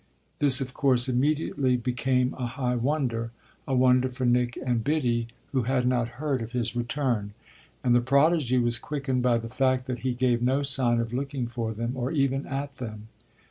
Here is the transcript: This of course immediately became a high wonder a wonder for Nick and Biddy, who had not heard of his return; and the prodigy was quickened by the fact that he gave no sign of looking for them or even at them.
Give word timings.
This 0.39 0.61
of 0.61 0.73
course 0.73 1.07
immediately 1.07 1.77
became 1.77 2.33
a 2.33 2.47
high 2.47 2.75
wonder 2.75 3.29
a 3.67 3.75
wonder 3.75 4.09
for 4.09 4.25
Nick 4.25 4.57
and 4.65 4.83
Biddy, 4.83 5.27
who 5.51 5.61
had 5.69 5.85
not 5.85 6.07
heard 6.17 6.41
of 6.41 6.53
his 6.53 6.75
return; 6.75 7.35
and 7.83 7.93
the 7.93 8.01
prodigy 8.01 8.57
was 8.57 8.79
quickened 8.79 9.21
by 9.21 9.37
the 9.37 9.47
fact 9.47 9.85
that 9.85 9.99
he 9.99 10.15
gave 10.15 10.41
no 10.41 10.63
sign 10.63 10.99
of 10.99 11.13
looking 11.13 11.45
for 11.45 11.71
them 11.75 11.91
or 11.95 12.09
even 12.11 12.47
at 12.47 12.77
them. 12.77 13.09